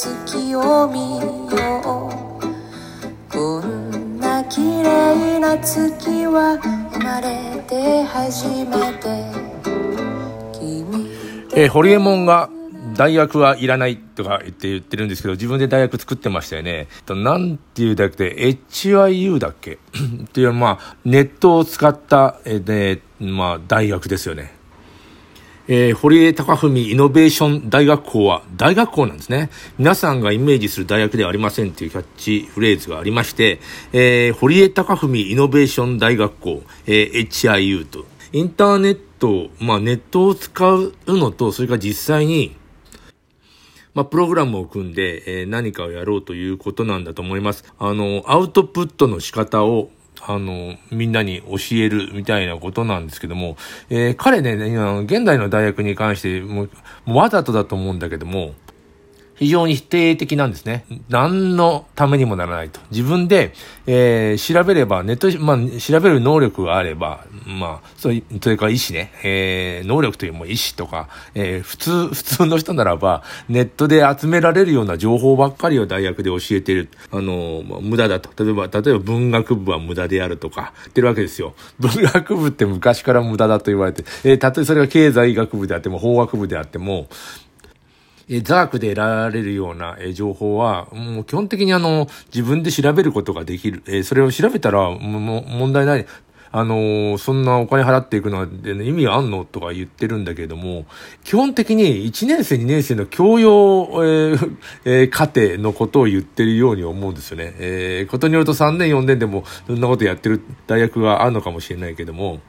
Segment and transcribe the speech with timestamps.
[0.00, 2.08] 月を見よ
[2.38, 6.56] うこんな綺麗な月は
[6.92, 9.24] 生まれて初めて
[10.56, 11.10] 君
[11.52, 12.48] えー、ホリエモンが
[12.94, 16.86] 大学はいらないとか言って言ってるんですけど、自分で大学作ってましたよね。
[17.06, 18.36] となんていう大学で、
[18.70, 19.78] HIU だっけ？
[20.24, 24.52] っていう、まあ、ネットを使った、えー、で、まあ、大学ですよね。
[25.70, 29.50] えー、堀江貴文イノベーション大学校は大学校なんですね。
[29.78, 33.60] 皆さんがイメージする大学ではありませんっていうキャッチフレーズがありまして、
[33.92, 42.56] えー、堀江貴文イノベーション大学校、えー、HIU と、インターネット、まあネットを使うのと、それから実際に
[43.98, 47.64] まあ、プログラムを組んで、えー、何かをやろうということなんだと思います。
[47.80, 49.90] あの、アウトプットの仕方を、
[50.26, 53.56] あの、みんなに教えるみたいなことなんですけども、
[53.90, 54.54] えー、彼ね、
[55.04, 56.68] 現代の大学に関して、も、
[57.04, 58.52] もうわざとだと思うんだけども、
[59.38, 60.84] 非常に否定的なんですね。
[61.08, 62.80] 何のためにもならないと。
[62.90, 63.52] 自分で、
[63.86, 76.88] えー、調べれば、ネットまあ、調べる能力があれば、まあ、そう、それから意思ね、えー、能力というも意思とか、えー、普通、普通の人ならば、ネットで集められるような情報ばっかりを大学で教えてる。
[77.12, 78.44] あの、無駄だと。
[78.44, 81.54] 例えば、例えば文学部は無駄であるとか、言ってるわけですよ。
[81.78, 87.08] 文学部って昔から無駄だと言われて、えー、たとえそれが経済学部であっても、法学部であっても、
[88.28, 93.82] えザークで得られるような、え情報は、もう基本的にあの、自分で調べることができる。
[93.86, 96.06] えそれを調べたら、も問題ない。
[96.50, 100.86] あのー、そんなお金払っていくのは、ね、意味あんのとか言ってるんだけれども、
[101.24, 107.54] 基本的に1年生、2年生の教養、えーえー、課程のことを言ってるように思うんですよね。
[107.58, 112.40] えー、ことによると3年、4年でもそんなことやってる大学があるのかもしれないけども、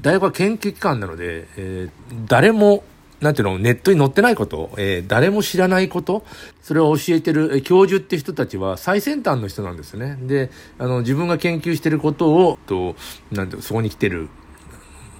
[0.00, 2.84] 大学は研究機関なので、えー、誰も
[3.20, 6.24] なんていうの、ネットに載ってないこと、えー、誰も知らないこと、
[6.62, 10.18] それを教えてる、え、教授って人たちは最先端の人なんですね。
[10.22, 12.96] で、あの、自分が研究してることを、と、
[13.30, 14.28] なんていうそこに来てる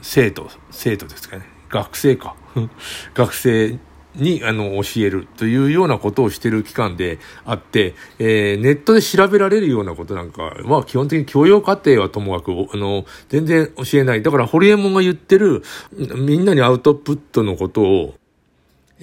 [0.00, 1.44] 生徒、生徒ですかね。
[1.68, 2.34] 学生か。
[3.14, 3.78] 学生
[4.14, 14.22] に、あの、教えるというようなことをしてる機関であって、えー、ネットで調べられるようなことなんかは、基本的に教養過程はともかく、あの、全然教えない。
[14.22, 15.62] だから、ホリエモンが言ってる、
[16.16, 18.14] みんなにアウトプットのことを、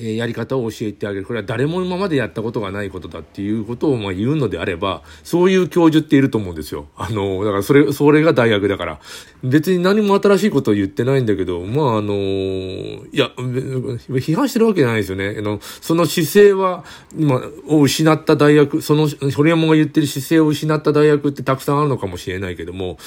[0.02, 1.26] えやり方を教えてあげる。
[1.26, 6.88] これは誰も今までやったことがないことだっていうことをま言うのであれば、そういう教授っていると思うんですよ。
[6.96, 9.00] あの、だからそれ、それが大学だから。
[9.44, 15.36] 別に何も新しいことを言ってないんだけど、まああの、いや、批判してるわけじゃないですよね。
[15.38, 16.84] あの、その姿勢は、
[17.18, 22.98] 今、を失った大学、その、堀山が言ってる姿勢を失った大学ってたくさんあるのかもしれないけども、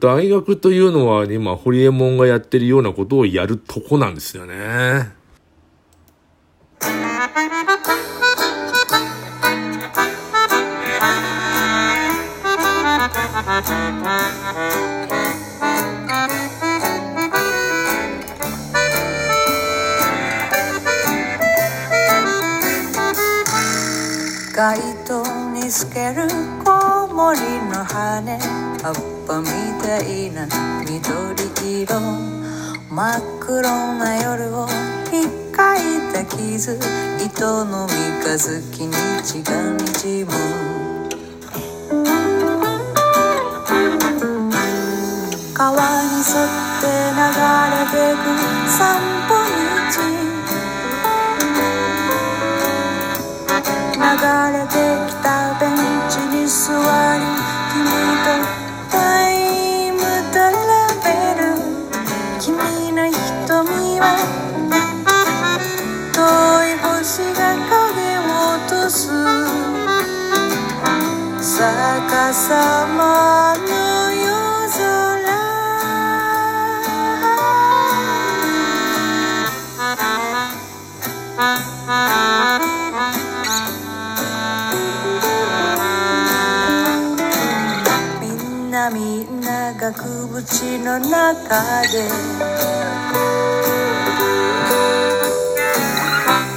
[0.00, 5.25] 大学というのは今、堀江門がやってるようなことをやるとこなんですよね。
[24.56, 26.28] 街灯に透ける
[26.64, 28.38] コウモリの羽。
[28.82, 28.94] 葉っ
[29.26, 29.46] ぱみ
[29.82, 30.48] たいな
[30.82, 32.00] 緑色。
[32.90, 34.66] 真っ黒な夜を
[35.10, 35.80] ひっかい
[36.12, 36.78] た傷
[37.24, 40.32] 糸の三日月に血がにじむ
[45.54, 46.52] 川に沿っ
[46.82, 47.24] て流
[47.72, 48.28] れてく
[48.68, 49.56] 散歩道。
[53.96, 54.02] 流
[54.52, 54.76] れて
[55.08, 55.74] きたベン
[56.10, 56.68] チに座
[57.16, 57.24] り
[57.72, 58.15] 君
[91.92, 92.08] で。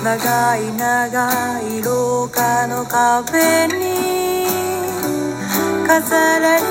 [0.04, 4.48] 長い長い廊下の壁に。
[5.86, 6.66] 飾られて。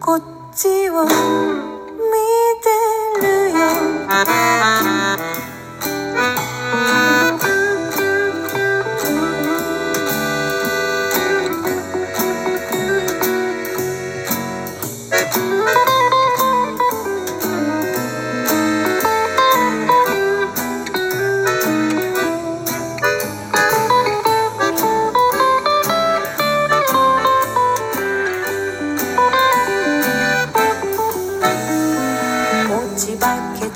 [0.00, 0.22] こっ
[0.54, 1.10] ちを見
[2.62, 2.68] て
[3.20, 5.03] るよ。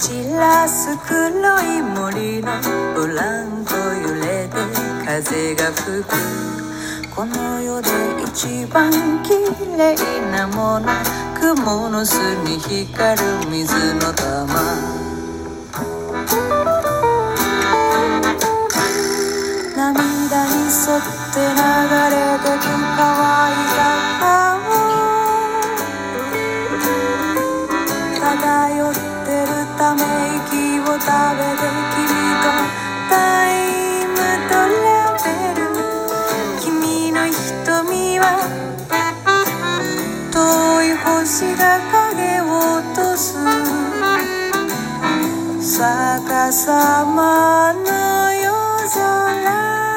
[0.00, 2.52] 黒い森の
[2.94, 4.54] ブランコ揺れて
[5.04, 6.06] 風が吹く。
[7.16, 7.88] この世で
[8.24, 8.92] 一番
[9.24, 9.32] 綺
[9.76, 9.96] 麗
[10.30, 10.86] なもの。
[11.40, 14.46] 雲の巣に光る水の玉。
[19.76, 21.02] 涙に沿っ
[21.34, 21.58] て流
[22.14, 23.02] れてく乾
[23.50, 24.57] いた
[30.98, 31.06] 息を食
[31.38, 31.62] べて
[31.94, 32.10] 君
[32.42, 32.50] と
[33.08, 33.14] タ
[33.46, 34.14] イム
[34.48, 35.62] トラベル
[36.60, 38.24] 君の瞳は
[40.32, 40.36] 遠
[40.82, 41.62] い星が
[41.92, 42.42] 影を
[42.78, 43.26] 落とす
[45.78, 47.86] 逆さまの
[48.34, 48.48] 夜
[48.90, 49.87] 空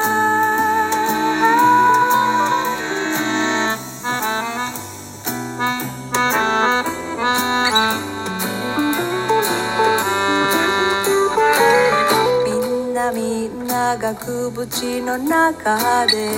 [13.92, 16.30] みんな額縁の中で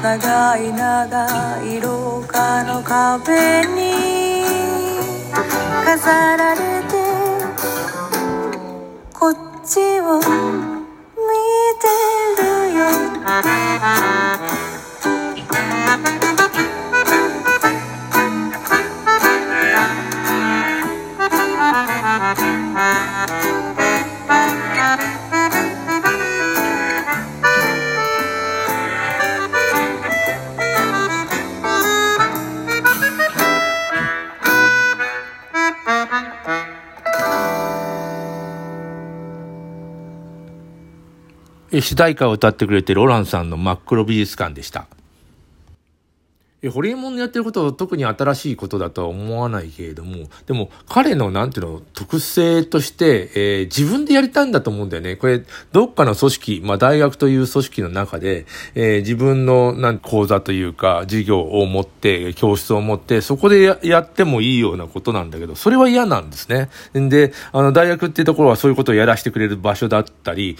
[0.00, 4.44] 長い長い廊下の壁に
[5.84, 6.94] 飾られて
[9.12, 9.34] こっ
[9.64, 10.69] ちを
[41.72, 44.86] 主題歌を歌ってくれてるオランさんの真っ黒美術館でした。
[46.62, 55.16] え、ホリエモンのやってることは特に新しいことだとは思わないけれども、でも彼のなんていうの、特性として、えー、自分でやりたいんだと思うんだよね。
[55.16, 55.42] これ、
[55.72, 66.68] どっかの組織、まあ大学という組織の中で、えー、自分のなん講座というか、授業を持って、教室を持って、そこでやってもいいようなことなんだけど、それは嫌なんですね。
[66.92, 70.58] で、あの、大学っていうところはそういうことをやらせてくれる場所だったり、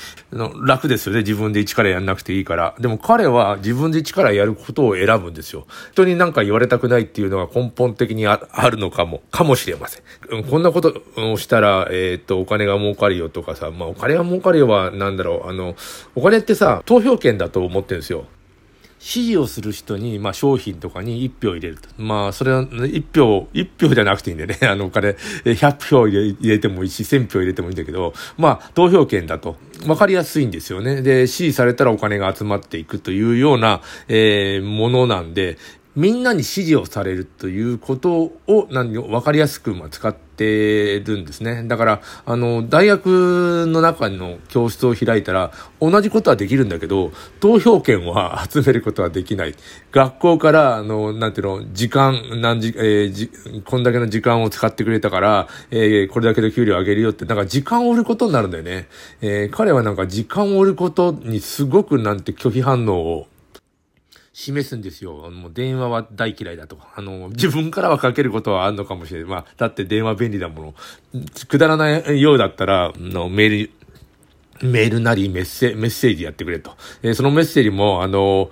[0.65, 1.21] 楽ですよね。
[1.21, 2.75] 自分で一からやんなくていいから。
[2.81, 5.67] でも彼は自分で一からやることを選ぶんですよ。
[5.93, 8.39] 人に何か言われたくないっていうのが根本的にあ
[8.71, 10.45] るのかも、かもしれません。
[10.45, 15.75] こんなことをしたら、えっ、と、お金が儲かるよとかさ、まあお金が儲かるよは、なんだろう、あの、
[16.15, 18.27] お金ってさ、投票権だと思ってるんですよ。
[19.01, 21.89] 支持をする人に、まあ、商品とかに1票入れると。
[21.97, 24.59] まあ、それは1票、1票じゃなくていいんでね。
[24.69, 29.57] あの、お金、100票入れてもいいし、1000票入れてもいいんだけど、まあ、投票権だと。
[29.87, 31.01] わかりやすいんですよね。
[31.01, 35.57] で、支持されたらお金が集まっていくというような、えー、ものなんで、
[35.97, 41.65] みんなに支持をされるということを何を分かりやすく使ってるんですね。
[41.67, 45.51] だから、あの、大学の中の教室を開いたら、
[45.81, 47.11] 同じことはできるんだけど、
[47.41, 49.55] 投票権は 集めることはできない。
[49.91, 53.31] 学校から、あの、なんていうの、時間、何時、えー、じ、
[53.65, 58.87] こんだけの時間を使ってくれたから、えー、これだけの給料を上げるよって、なんか時間を売ることになるんだよね。
[59.23, 63.27] えー、彼はなんか時間を売ることにすごくなんて拒否反応を
[64.41, 65.31] 示すんですよ。
[65.31, 66.79] もう電話は大嫌いだと。
[66.97, 69.29] あの、自分からはかけることはあるのかもしれない。
[69.29, 70.75] まあ、だって電話便利なも
[71.13, 71.23] の。
[71.47, 73.69] くだらないようだったら、のメー
[74.63, 76.77] ル、メールなりメッセメッセージやってくれと。
[77.03, 78.51] えー、そのメッセージも、あの、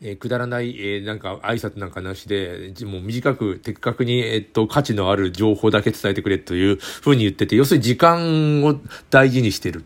[0.00, 8.78] えー、くだらない、えー、なんか挨拶なんかなしで、もう短く、的確に、えっと、価値のある情報だけ伝えてくれというふうに言ってて、要するに時間を
[9.10, 9.84] 大事にしてる。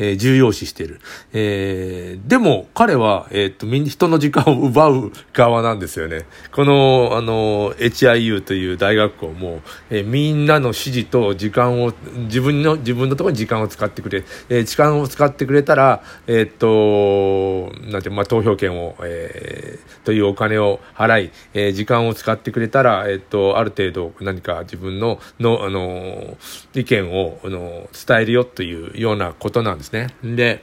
[0.00, 1.00] えー、重要視してる。
[1.32, 6.24] えー、でも彼は、えー、っと、人の時間を奪う側なんですよね。
[6.52, 11.92] この、あの、HIU という大学校も、えー、みんなの指示と時間を、
[12.24, 26.38] 自分の、自分のところに時間を使ってくれ、えー、時間を使ってくれたら、え、っと、なんて、まあ、投票権を、えー、というお金を払い、えー、時間を使ってくれたら、え、っと、ある程度何か自分の、の、あの、
[26.74, 30.36] 意見を、あの、伝えるよというようなことなんですですね。
[30.36, 30.62] で、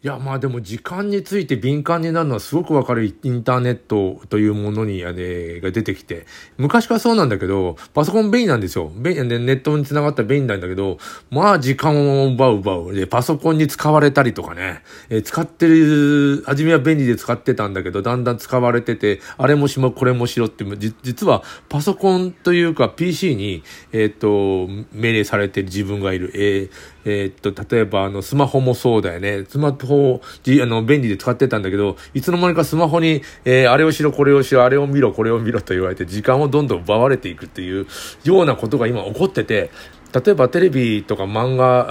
[0.00, 6.24] いや、まあでも時間について敏感になるのはすごくわかるインターネットというものに、あれが出てきて、
[6.56, 8.92] 昔からそうなんだけど、パソコン便利なんですよ。
[8.94, 10.98] 便利、ネットに繋がったら便利なんだけど、
[11.32, 12.94] まあ時間を奪う奪う。
[12.94, 20.64] で、パソコンに使われたりとかね、え、使ってる、初めは便利で使ってたんだけど、だんだん使われてて、あれもしもこれもしろって、
[21.02, 26.30] 実はパソコンというか PC に、えっ、と、命令されてる自分がいる。
[26.36, 29.46] えーえー、っと、例えばあの、スマホもそうだよね。
[29.48, 37.86] スマホを、あの、便利で使ってたんだけど、いつの間にかスマホに、えー、あれをしろ、これをしろ、あれを見ろ、これを見ろと言われて、時間をどんどん奪われていくっていう
[38.24, 39.70] ようなことが今起こってて、
[40.12, 41.86] 例えばテレビとか漫画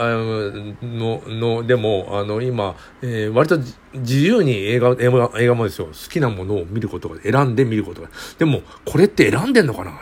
[0.81, 3.59] ののでもあの今、えー、割と
[3.93, 8.09] 自由に映画映画映画もですよ好きなものを見ることが選んで見ることが
[8.39, 10.01] でもこれって選んでんのかな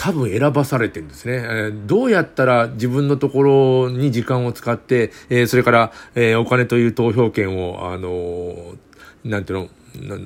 [0.00, 8.76] 多分選ばされてるんですね、えー、どうやったら自分のところに時間を使って、えー、それから、えー、お金という投票権をあの
[9.24, 10.16] なんていうの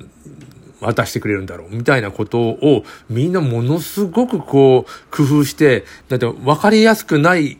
[0.85, 7.57] 渡してくれるんだろうみたいなことをみんなものすごくこう工夫して、だって分かりやすくない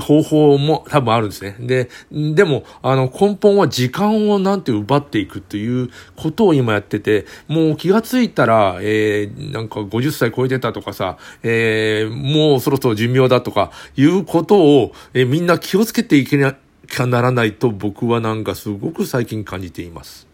[0.00, 1.56] 方法も多分あるんですね。
[1.58, 1.90] で、
[2.34, 16.54] でも、あの根本は時間をなんて奪っていくということを今やってて、もう気がついたら、えー、なんか50歳超えてたとかさ、えー、もうそろそろ寿命だとかいうことを、えー、みんな気をつけていけな
[16.88, 20.29] きゃならないと僕はなんかすごく最近感じています。